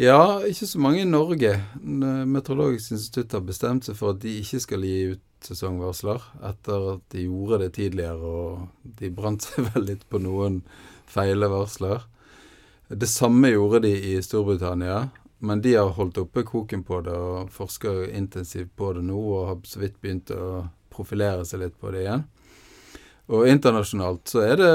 Ja, 0.00 0.40
ikke 0.48 0.70
så 0.70 0.80
mange 0.80 1.02
i 1.02 1.08
Norge. 1.08 1.52
Meteorologisk 1.82 2.94
institutt 2.96 3.34
har 3.36 3.44
bestemt 3.44 3.84
seg 3.84 3.98
for 3.98 4.14
at 4.14 4.22
de 4.22 4.38
ikke 4.40 4.62
skal 4.64 4.86
gi 4.88 4.96
ut 5.12 5.26
sesongvarsler, 5.44 6.24
etter 6.48 6.86
at 6.94 7.04
de 7.12 7.26
gjorde 7.26 7.58
det 7.64 7.72
tidligere, 7.76 8.16
og 8.16 8.96
de 9.00 9.12
brant 9.12 9.44
seg 9.44 9.66
vel 9.74 9.90
litt 9.90 10.06
på 10.08 10.22
noen 10.22 10.62
feile 11.10 11.50
varsler. 11.52 12.06
Det 12.88 13.08
samme 13.08 13.52
gjorde 13.52 13.82
de 13.84 13.92
i 14.12 14.16
Storbritannia, 14.24 15.10
men 15.42 15.62
de 15.62 15.74
har 15.74 15.94
holdt 15.96 16.20
oppe 16.22 16.44
koken 16.46 16.84
på 16.86 17.00
det 17.02 17.14
og 17.18 17.50
forsker 17.50 18.04
intensivt 18.14 18.76
på 18.78 18.92
det 18.94 19.02
nå, 19.08 19.18
og 19.18 19.48
har 19.48 19.64
så 19.66 19.82
vidt 19.82 19.96
begynt 19.98 20.30
å 20.30 20.68
profilere 20.92 21.42
seg 21.48 21.64
litt 21.64 21.74
på 21.80 21.90
det 21.90 22.04
igjen. 22.04 22.22
Og 23.32 23.48
internasjonalt 23.48 24.30
så 24.30 24.42
er 24.44 24.60
det 24.60 24.70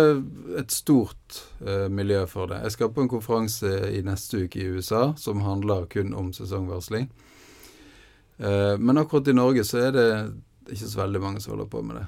et 0.60 0.74
stort 0.76 1.40
eh, 1.62 1.88
miljø 1.94 2.26
for 2.28 2.52
det. 2.52 2.60
Jeg 2.66 2.76
skal 2.76 2.92
på 2.92 3.06
en 3.06 3.12
konferanse 3.12 3.72
i 3.94 4.02
neste 4.04 4.44
uke 4.44 4.60
i 4.60 4.68
USA 4.76 5.12
som 5.20 5.44
handler 5.46 5.88
kun 5.92 6.12
om 6.18 6.34
sesongvarsling. 6.36 7.08
Eh, 8.38 8.76
men 8.80 9.00
akkurat 9.00 9.28
i 9.32 9.38
Norge 9.38 9.64
så 9.68 9.86
er 9.88 9.96
det 9.96 10.08
ikke 10.68 10.84
så 10.84 11.04
veldig 11.04 11.24
mange 11.24 11.44
som 11.44 11.56
holder 11.56 11.72
på 11.72 11.84
med 11.86 12.02
det. 12.02 12.06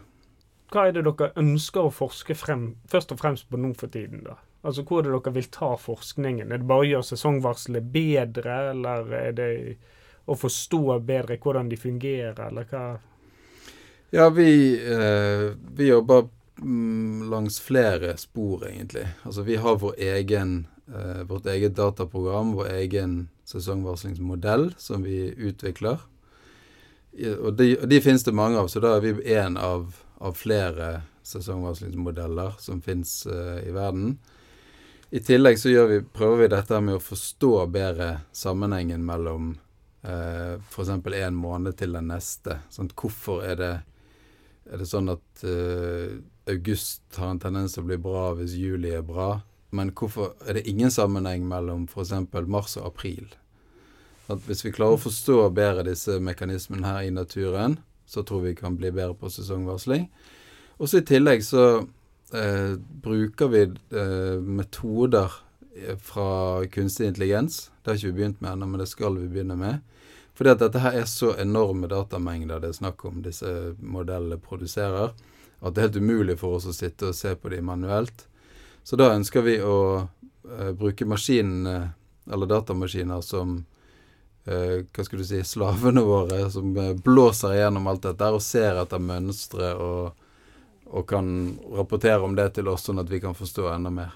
Hva 0.69 0.87
er 0.87 0.97
det 0.97 1.07
dere 1.07 1.31
ønsker 1.39 1.87
å 1.87 1.95
forske 1.95 2.35
frem, 2.37 2.73
først 2.91 3.15
og 3.15 3.23
fremst 3.23 3.47
på 3.49 3.59
nå 3.59 3.71
for 3.79 3.91
tiden, 3.91 4.25
da? 4.27 4.35
Altså, 4.61 4.83
Hvor 4.83 4.99
er 4.99 5.07
det 5.07 5.13
dere 5.15 5.33
vil 5.33 5.51
ta 5.51 5.75
forskningen? 5.79 6.51
Er 6.51 6.59
det 6.59 6.67
bare 6.67 6.83
å 6.83 6.89
gjøre 6.89 7.09
sesongvarselet 7.11 7.91
bedre, 7.93 8.57
eller 8.73 9.13
er 9.15 9.31
det 9.37 9.51
å 10.29 10.35
forstå 10.35 10.99
bedre 11.07 11.39
hvordan 11.39 11.69
de 11.71 11.77
fungerer, 11.79 12.41
eller 12.49 12.67
hva? 12.69 12.83
Ja, 14.11 14.29
vi, 14.33 14.51
eh, 14.81 15.55
vi 15.77 15.87
jobber 15.87 16.27
mm, 16.59 17.29
langs 17.29 17.59
flere 17.59 18.17
spor, 18.17 18.67
egentlig. 18.67 19.07
Altså, 19.23 19.41
vi 19.47 19.55
har 19.55 19.79
vår 19.79 19.95
egen, 19.97 20.67
eh, 20.87 21.23
vårt 21.23 21.45
eget 21.45 21.75
dataprogram, 21.75 22.53
vår 22.57 22.71
egen 22.81 23.29
sesongvarslingsmodell 23.45 24.73
som 24.77 25.03
vi 25.03 25.29
utvikler. 25.37 25.99
Og 27.41 27.53
de, 27.57 27.73
de 27.89 28.01
finnes 28.01 28.23
det 28.23 28.35
mange 28.37 28.59
av, 28.59 28.67
så 28.69 28.81
da 28.83 28.95
er 28.97 29.05
vi 29.05 29.33
én 29.33 29.57
av, 29.57 29.95
av, 30.21 30.35
flere 30.37 31.01
sesongvarslingsmodeller 31.25 32.59
som 32.61 32.81
finnes 32.85 33.25
eh, 33.25 33.65
i 33.69 33.73
verden. 33.73 34.17
I 35.09 35.19
tillegg 35.19 35.59
så 35.59 35.85
vi, 35.89 36.01
prøver 36.01 36.43
vi 36.43 36.47
dette 36.53 36.79
med 36.85 36.99
å 36.99 37.01
forstå 37.01 37.53
bedre 37.73 38.09
sammenhengen 38.35 39.01
mellom 39.05 39.55
eh, 40.05 40.61
f.eks. 40.61 40.91
en 40.93 41.39
måned 41.39 41.77
til 41.79 41.97
den 41.97 42.11
neste. 42.11 42.59
Sånn, 42.69 42.91
hvorfor 42.93 43.41
er 43.41 43.57
det, 43.57 43.71
er 44.69 44.83
det 44.83 44.89
sånn 44.89 45.09
at 45.09 45.43
eh, 45.49 46.19
august 46.53 47.17
har 47.17 47.33
en 47.33 47.41
tendens 47.41 47.73
til 47.73 47.87
å 47.87 47.89
bli 47.89 47.97
bra 48.05 48.27
hvis 48.37 48.53
juli 48.53 48.93
er 48.93 49.05
bra? 49.05 49.39
Men 49.73 49.89
hvorfor 49.97 50.35
er 50.45 50.59
det 50.59 50.67
ingen 50.69 50.93
sammenheng 50.93 51.45
mellom 51.49 51.87
f.eks. 51.89 52.13
mars 52.45 52.77
og 52.77 52.91
april? 52.91 53.33
At 54.29 54.45
hvis 54.45 54.61
vi 54.61 54.73
klarer 54.77 54.97
å 54.97 55.05
forstå 55.07 55.41
bedre 55.57 55.89
disse 55.89 56.19
mekanismene 56.21 56.85
her 56.85 57.07
i 57.07 57.13
naturen, 57.13 57.79
så 58.05 58.21
tror 58.21 58.45
vi 58.45 58.57
kan 58.57 58.77
bli 58.77 58.93
bedre 58.93 59.17
på 59.17 59.29
sesongvarsling. 59.33 60.05
Også 60.77 61.01
i 61.01 61.05
tillegg 61.05 61.41
så 61.45 61.87
eh, 62.33 62.75
bruker 62.77 63.48
vi 63.53 63.62
eh, 63.67 64.39
metoder 64.41 65.31
fra 66.03 66.65
kunstig 66.67 67.07
intelligens. 67.07 67.69
Det 67.81 67.91
har 67.91 67.98
ikke 67.98 68.12
vi 68.12 68.17
begynt 68.17 68.41
med 68.41 68.51
ennå, 68.51 68.67
men 68.67 68.81
det 68.81 68.89
skal 68.91 69.15
vi 69.15 69.29
begynne 69.31 69.55
med. 69.55 69.79
Fordi 70.39 70.53
at 70.53 70.62
dette 70.63 70.79
her 70.79 70.95
er 70.95 71.07
så 71.07 71.33
enorme 71.39 71.89
datamengder 71.91 72.62
det 72.63 72.71
er 72.71 72.77
snakk 72.77 73.03
om 73.07 73.19
disse 73.25 73.50
modellene 73.79 74.39
produserer, 74.39 75.12
at 75.59 75.75
det 75.75 75.81
er 75.81 75.89
helt 75.89 76.00
umulig 76.00 76.38
for 76.39 76.55
oss 76.55 76.67
å 76.69 76.75
sitte 76.75 77.09
og 77.09 77.17
se 77.17 77.33
på 77.36 77.51
dem 77.51 77.67
manuelt. 77.67 78.24
Så 78.88 78.95
da 78.95 79.09
ønsker 79.12 79.43
vi 79.43 79.57
å 79.59 79.79
eh, 80.00 80.71
bruke 80.79 81.05
maskinene, 81.05 81.91
eller 82.31 82.48
datamaskiner, 82.48 83.19
som 83.25 83.57
eh, 84.48 84.88
hva 84.88 85.05
skal 85.05 85.19
du 85.19 85.27
si, 85.27 85.41
slavene 85.43 86.05
våre, 86.07 86.45
som 86.53 86.71
eh, 86.77 86.95
blåser 86.95 87.57
gjennom 87.59 87.91
alt 87.91 88.07
dette 88.07 88.31
og 88.31 88.39
ser 88.43 88.79
etter 88.79 89.03
mønstre 89.03 89.74
og 89.75 90.18
og 90.89 91.05
kan 91.10 91.29
rapportere 91.75 92.19
om 92.25 92.36
det 92.36 92.50
til 92.58 92.69
oss, 92.72 92.88
sånn 92.88 93.01
at 93.01 93.10
vi 93.12 93.22
kan 93.22 93.38
forstå 93.38 93.69
enda 93.72 93.91
mer. 93.93 94.15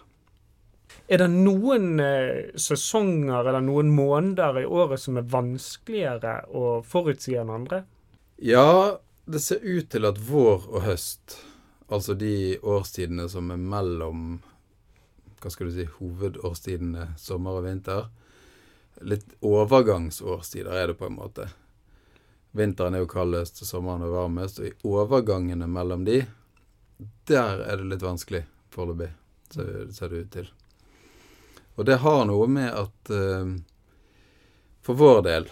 Er 1.08 1.20
det 1.24 1.30
noen 1.34 2.00
eh, 2.02 2.54
sesonger 2.60 3.50
eller 3.50 3.64
noen 3.64 3.90
måneder 3.94 4.62
i 4.62 4.66
året 4.66 5.02
som 5.02 5.18
er 5.20 5.28
vanskeligere 5.30 6.44
å 6.54 6.80
forutsi 6.88 7.36
enn 7.38 7.52
andre? 7.54 7.84
Ja, 8.38 9.00
det 9.26 9.42
ser 9.44 9.64
ut 9.64 9.92
til 9.94 10.08
at 10.08 10.20
vår 10.20 10.68
og 10.72 10.82
høst, 10.88 11.38
altså 11.88 12.16
de 12.18 12.58
årstidene 12.60 13.28
som 13.32 13.52
er 13.54 13.62
mellom 13.62 14.42
hva 15.44 15.52
skal 15.52 15.68
du 15.68 15.76
si, 15.76 15.86
hovedårstidene 16.00 17.10
sommer 17.20 17.60
og 17.60 17.66
vinter, 17.68 18.06
litt 19.04 19.26
overgangsårstider 19.44 20.72
er 20.72 20.94
det 20.94 21.00
på 21.02 21.10
en 21.10 21.18
måte. 21.18 21.50
Vinteren 22.56 22.96
er 22.96 23.04
jo 23.04 23.10
kaldest, 23.12 23.60
og 23.60 23.68
sommeren 23.68 24.06
er 24.06 24.14
varmest, 24.14 24.62
og 24.62 24.70
i 24.70 24.76
overgangene 24.88 25.68
mellom 25.68 26.06
de 26.08 26.22
der 27.30 27.64
er 27.68 27.80
det 27.80 27.90
litt 27.92 28.04
vanskelig 28.06 28.44
foreløpig, 28.74 29.12
ser 29.54 30.10
det 30.10 30.26
ut 30.26 30.32
til. 30.34 30.52
Og 31.76 31.86
det 31.86 32.00
har 32.04 32.26
noe 32.30 32.48
med 32.50 32.70
at 32.70 33.12
uh, 33.14 33.54
for 34.86 35.00
vår 35.00 35.22
del 35.26 35.48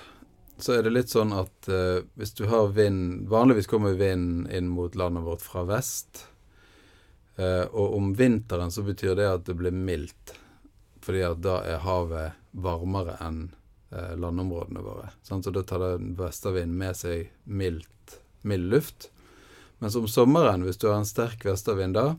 så 0.61 0.75
er 0.75 0.85
det 0.85 0.93
litt 0.93 1.09
sånn 1.09 1.33
at 1.33 1.69
uh, 1.71 2.03
hvis 2.19 2.35
du 2.37 2.43
har 2.51 2.69
vind 2.75 3.25
Vanligvis 3.31 3.69
kommer 3.69 3.97
vind 3.97 4.51
inn 4.53 4.69
mot 4.69 4.95
landet 4.95 5.25
vårt 5.25 5.41
fra 5.41 5.63
vest. 5.65 6.27
Uh, 7.39 7.65
og 7.71 7.97
om 7.97 8.11
vinteren 8.13 8.73
så 8.73 8.85
betyr 8.85 9.15
det 9.17 9.29
at 9.31 9.47
det 9.49 9.57
blir 9.57 9.73
mildt. 9.73 10.35
Fordi 11.01 11.23
at 11.25 11.41
da 11.41 11.57
er 11.65 11.81
havet 11.81 12.37
varmere 12.51 13.17
enn 13.23 13.47
landområdene 13.91 14.79
våre. 14.85 15.09
Sant? 15.27 15.43
Så 15.43 15.51
da 15.51 15.65
tar 15.67 15.81
den 15.83 16.13
vestervind 16.15 16.71
med 16.79 16.95
seg 16.95 17.33
mildt, 17.43 18.13
mild 18.47 18.69
luft. 18.71 19.09
Mens 19.81 19.95
om 19.97 20.07
sommeren, 20.07 20.61
hvis 20.61 20.77
du 20.77 20.87
har 20.91 20.99
en 20.99 21.09
sterk 21.09 21.41
vestervind 21.47 21.95
da, 21.97 22.11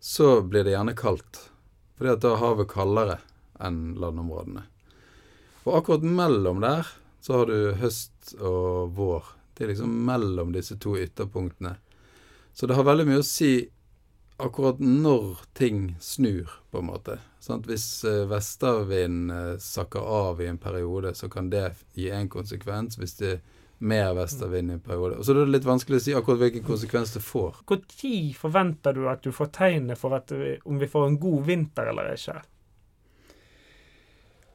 så 0.00 0.40
blir 0.40 0.64
det 0.64 0.72
gjerne 0.72 0.96
kaldt. 0.96 1.42
Fordi 1.98 2.14
at 2.14 2.22
da 2.24 2.30
er 2.32 2.40
havet 2.40 2.70
kaldere 2.72 3.18
enn 3.60 3.98
landområdene. 4.00 4.62
Og 5.66 5.74
akkurat 5.76 6.06
mellom 6.08 6.62
der 6.64 6.88
så 7.20 7.42
har 7.42 7.50
du 7.50 7.74
høst 7.82 8.32
og 8.40 8.94
vår. 8.96 9.28
Det 9.52 9.66
er 9.66 9.74
liksom 9.74 9.92
mellom 10.08 10.54
disse 10.56 10.78
to 10.80 10.94
ytterpunktene. 10.96 11.74
Så 12.56 12.64
det 12.64 12.78
har 12.78 12.88
veldig 12.88 13.06
mye 13.10 13.20
å 13.20 13.28
si 13.28 13.52
akkurat 14.40 14.80
når 14.80 15.44
ting 15.52 15.98
snur, 16.00 16.48
på 16.72 16.80
en 16.80 16.88
måte. 16.88 17.18
Sånn 17.44 17.60
hvis 17.68 18.06
eh, 18.08 18.24
vestervind 18.30 19.32
eh, 19.36 19.56
sakker 19.60 20.00
av 20.00 20.40
i 20.40 20.48
en 20.48 20.58
periode, 20.60 21.12
så 21.12 21.28
kan 21.28 21.52
det 21.52 21.74
gi 21.92 22.08
en 22.08 22.32
konsekvens. 22.32 22.96
Hvis 22.96 23.18
det 23.20 23.34
mer 23.80 24.14
vestervind 24.14 24.70
i 24.70 24.74
en 24.76 24.82
periode. 24.84 25.16
Og 25.16 25.24
så 25.24 25.32
er 25.32 25.40
det 25.40 25.54
litt 25.54 25.68
vanskelig 25.68 26.00
å 26.00 26.04
si 26.04 26.14
akkurat 26.16 26.42
hvilken 26.42 26.64
konsekvens 26.66 27.14
det 27.16 27.22
får. 27.24 27.62
Når 27.70 28.34
forventer 28.36 28.96
du 28.96 29.06
at 29.08 29.24
du 29.24 29.32
får 29.32 29.52
tegnet 29.56 30.00
for 30.00 30.16
at, 30.16 30.32
om 30.68 30.80
vi 30.80 30.88
får 30.90 31.06
en 31.06 31.18
god 31.20 31.46
vinter 31.48 31.92
eller 31.92 32.12
ikke? 32.12 32.36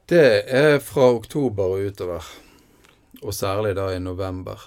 Det 0.05 0.25
er 0.53 0.77
fra 0.85 1.09
oktober 1.15 1.73
og 1.73 1.89
utover, 1.89 2.25
og 3.23 3.33
særlig 3.33 3.73
da 3.79 3.89
i 3.95 3.99
november. 3.99 4.61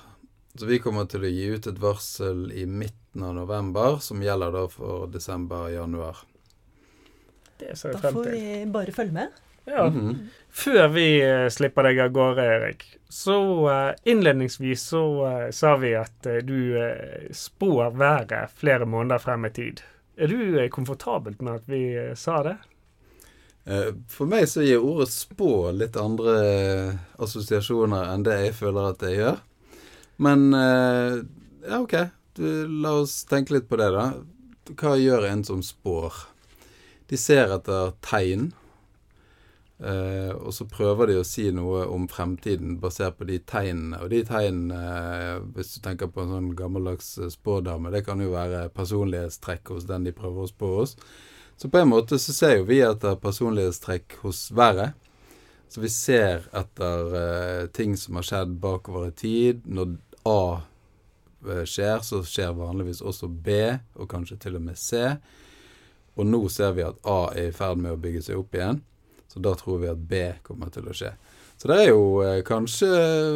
Så 0.59 0.67
vi 0.67 0.81
kommer 0.83 1.07
til 1.07 1.23
å 1.23 1.31
gi 1.31 1.45
ut 1.55 1.69
et 1.71 1.79
varsel 1.79 2.49
i 2.51 2.65
midten 2.67 3.23
av 3.23 3.37
november, 3.37 4.01
som 4.03 4.19
gjelder 4.19 4.57
da 4.57 4.65
for 4.73 5.07
desember 5.15 5.69
og 5.69 5.77
januar. 5.77 6.25
Det 7.59 7.77
ser 7.79 7.95
jeg 7.95 8.03
frem 8.03 8.19
til. 8.19 8.25
Da 8.27 8.31
får 8.33 8.35
vi 8.35 8.73
bare 8.75 8.95
følge 8.97 9.15
med. 9.15 9.45
Ja. 9.69 9.87
Mm. 9.87 10.29
Før 10.49 10.89
vi 10.89 11.07
uh, 11.23 11.49
slipper 11.53 11.89
deg 11.89 12.01
av 12.03 12.15
gårde, 12.17 12.45
Erik, 12.57 12.85
så 13.13 13.37
uh, 13.69 13.93
innledningsvis 14.09 14.87
så 14.95 15.03
uh, 15.21 15.45
sa 15.55 15.75
vi 15.81 15.93
at 15.99 16.29
du 16.47 16.79
spår 17.37 17.93
været 18.01 18.55
flere 18.57 18.89
måneder 18.89 19.23
frem 19.23 19.45
i 19.45 19.53
tid. 19.53 19.85
Er 20.17 20.33
du 20.33 20.59
komfortabelt 20.75 21.43
med 21.45 21.61
at 21.61 21.71
vi 21.71 21.83
sa 22.19 22.43
det? 22.43 22.57
For 24.09 24.25
meg 24.25 24.47
så 24.49 24.65
gir 24.65 24.81
ordet 24.81 25.13
'spå' 25.13 25.69
litt 25.77 25.97
andre 26.01 26.33
assosiasjoner 27.21 28.09
enn 28.15 28.25
det 28.25 28.39
jeg 28.41 28.55
føler 28.57 28.89
at 28.89 29.03
det 29.03 29.11
gjør. 29.13 29.37
Men 30.25 30.47
ja, 30.57 31.77
OK. 31.77 31.95
Du, 32.35 32.49
la 32.83 32.95
oss 33.03 33.21
tenke 33.29 33.55
litt 33.55 33.69
på 33.69 33.77
det, 33.77 33.91
da. 33.93 34.09
Hva 34.73 34.97
gjør 34.97 35.29
en 35.29 35.45
som 35.45 35.61
spår? 35.63 36.17
De 37.13 37.21
ser 37.21 37.53
etter 37.55 37.93
tegn 38.09 38.49
Eh, 39.79 40.31
og 40.35 40.51
så 40.55 40.65
prøver 40.67 41.07
de 41.07 41.21
å 41.21 41.27
si 41.27 41.45
noe 41.55 41.85
om 41.87 42.09
fremtiden 42.11 42.81
basert 42.83 43.19
på 43.19 43.29
de 43.29 43.39
tegnene. 43.47 44.01
Og 44.03 44.11
de 44.11 44.25
tegnene, 44.27 44.75
uh, 44.75 45.45
hvis 45.55 45.77
du 45.77 45.83
tenker 45.85 46.11
på 46.11 46.25
en 46.25 46.33
sånn 46.35 46.49
gammeldags 46.59 47.13
eh, 47.23 47.31
spådame, 47.31 47.93
det 47.95 48.03
kan 48.09 48.19
jo 48.23 48.33
være 48.35 48.69
personlighetstrekk 48.75 49.75
hos 49.75 49.87
den 49.87 50.09
de 50.09 50.15
prøver 50.17 50.47
å 50.47 50.51
spå 50.51 50.73
oss. 50.83 50.97
Så 51.59 51.71
på 51.71 51.79
en 51.79 51.93
måte 51.93 52.19
så 52.23 52.35
ser 52.35 52.57
jo 52.57 52.67
vi 52.71 52.81
etter 52.83 53.19
personlighetstrekk 53.23 54.19
hos 54.25 54.49
været. 54.55 54.99
Så 55.71 55.83
vi 55.85 55.93
ser 55.93 56.49
etter 56.57 57.15
uh, 57.15 57.71
ting 57.71 57.95
som 58.01 58.19
har 58.19 58.27
skjedd 58.27 58.59
bakover 58.59 59.13
i 59.13 59.17
tid. 59.23 59.63
Når 59.63 59.95
A 60.27 60.43
skjer, 61.71 62.03
så 62.03 62.25
skjer 62.27 62.51
vanligvis 62.59 62.99
også 63.07 63.29
B, 63.31 63.55
og 63.95 64.11
kanskje 64.11 64.41
til 64.43 64.59
og 64.59 64.65
med 64.65 64.79
C. 64.81 65.07
Og 66.19 66.27
nå 66.27 66.41
ser 66.51 66.75
vi 66.75 66.83
at 66.83 66.99
A 67.07 67.29
er 67.31 67.53
i 67.53 67.55
ferd 67.55 67.79
med 67.79 67.95
å 67.95 68.01
bygge 68.03 68.25
seg 68.27 68.41
opp 68.41 68.59
igjen. 68.59 68.83
Så 69.29 69.43
da 69.45 69.53
tror 69.59 69.83
vi 69.83 69.91
at 69.91 70.01
B 70.11 70.23
kommer 70.47 70.73
til 70.73 70.89
å 70.89 70.97
skje. 70.97 71.13
Så 71.59 71.71
det 71.71 71.79
er 71.83 71.91
jo 71.91 72.21
eh, 72.25 72.41
kanskje 72.47 72.89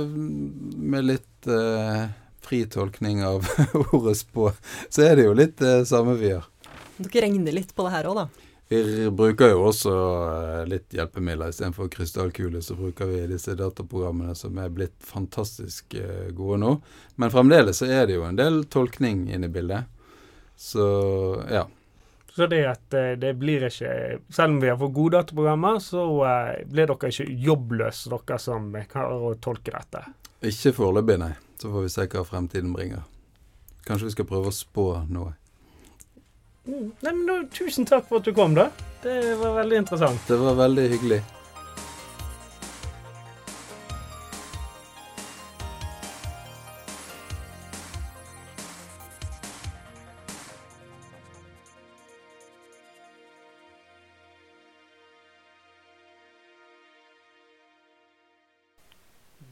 mm, 0.08 0.78
med 0.92 1.08
litt 1.08 1.50
eh, 1.50 2.06
fri 2.42 2.62
tolkning 2.70 3.25
av 3.26 3.46
ordet 3.96 4.16
spå, 4.20 4.52
så 4.88 5.04
er 5.08 5.18
det 5.18 5.26
jo 5.26 5.37
litt 5.37 5.62
eh, 5.64 5.82
samme 5.88 6.16
vi 6.20 6.30
gjør. 6.30 6.49
Dere 7.02 7.26
regner 7.26 7.54
litt 7.56 7.75
på 7.75 7.87
det 7.87 7.94
her 7.96 8.08
òg, 8.11 8.22
da? 8.22 8.49
Vi 8.72 9.11
bruker 9.11 9.50
jo 9.52 9.66
også 9.68 9.92
eh, 9.92 10.61
litt 10.70 10.94
hjelpemidler. 10.96 11.50
Istedenfor 11.52 11.90
krystallkule, 11.92 12.62
så 12.64 12.76
bruker 12.78 13.11
vi 13.11 13.26
disse 13.28 13.52
dataprogrammene 13.58 14.32
som 14.38 14.56
er 14.62 14.72
blitt 14.72 14.96
fantastisk 15.04 15.96
eh, 15.99 16.30
gode 16.32 16.61
nå. 16.62 16.70
Men 17.20 17.34
fremdeles 17.34 17.82
så 17.82 17.90
er 17.90 18.06
det 18.08 18.16
jo 18.16 18.25
en 18.25 18.38
del 18.38 18.62
tolkning 18.72 19.26
inne 19.28 19.50
i 19.50 19.52
bildet. 19.52 19.90
Så 20.56 20.87
ja. 21.52 21.66
Så 22.32 22.46
det 22.48 22.62
at 22.64 22.94
eh, 22.96 23.12
det 23.20 23.34
blir 23.36 23.66
ikke 23.68 23.92
Selv 24.32 24.54
om 24.54 24.60
vi 24.62 24.70
har 24.70 24.78
fått 24.80 24.94
gode 24.96 25.18
dataprogrammer, 25.18 25.78
så 25.84 26.04
eh, 26.24 26.62
blir 26.68 26.88
dere 26.88 27.12
ikke 27.12 27.28
jobbløse, 27.48 28.12
dere 28.12 28.38
som 28.40 28.70
klarer 28.88 29.26
å 29.28 29.34
tolke 29.42 29.74
dette. 29.74 30.04
Ikke 30.48 30.72
foreløpig, 30.78 31.18
nei. 31.20 31.34
Så 31.60 31.70
får 31.70 31.84
vi 31.84 31.92
se 31.92 32.08
hva 32.08 32.24
fremtiden 32.26 32.72
bringer. 32.74 33.04
Kanskje 33.86 34.08
vi 34.08 34.14
skal 34.16 34.28
prøve 34.30 34.50
å 34.50 34.56
spå 34.56 34.86
noe. 35.12 35.34
Mm. 36.66 36.88
Nei, 37.02 37.12
men 37.12 37.22
da, 37.26 37.36
Tusen 37.52 37.86
takk 37.86 38.08
for 38.08 38.22
at 38.22 38.26
du 38.26 38.34
kom, 38.34 38.56
da. 38.56 38.70
Det 39.02 39.36
var 39.38 39.58
veldig 39.60 39.82
interessant. 39.82 40.26
Det 40.28 40.38
var 40.40 40.58
veldig 40.62 40.88
hyggelig. 40.94 41.20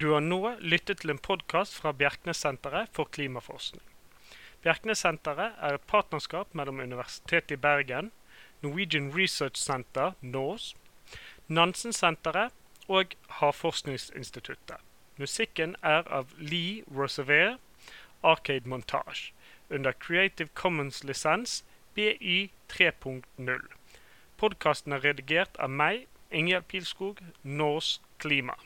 Du 0.01 0.11
har 0.11 0.23
nå 0.25 0.55
lyttet 0.65 1.03
til 1.03 1.11
en 1.13 1.19
podkast 1.21 1.75
fra 1.77 1.91
Bjerknessenteret 1.93 2.89
for 2.97 3.11
klimaforskning. 3.13 3.83
Bjerknessenteret 4.65 5.59
er 5.61 5.77
et 5.77 5.85
partnerskap 5.91 6.55
mellom 6.57 6.81
Universitetet 6.81 7.53
i 7.53 7.59
Bergen, 7.61 8.09
Norwegian 8.63 9.11
Research 9.13 9.61
Center, 9.61 10.15
NORS, 10.23 10.71
Nansensenteret 11.49 12.57
og 12.89 13.13
Havforskningsinstituttet. 13.43 14.81
Musikken 15.21 15.77
er 15.83 16.09
av 16.09 16.33
Lee 16.39 16.81
Rosevear, 16.89 17.59
Arcade 18.25 18.65
Montage, 18.65 19.35
under 19.69 19.93
Creative 19.93 20.49
Commons-lisens 20.55 21.61
BY 21.95 22.49
3.0. 22.73 23.69
Podkasten 24.41 24.97
er 24.97 25.05
redigert 25.05 25.61
av 25.61 25.69
meg, 25.69 26.07
Ingjerd 26.33 26.73
Pilskog, 26.73 27.21
NORS 27.45 27.99
Klima. 28.17 28.57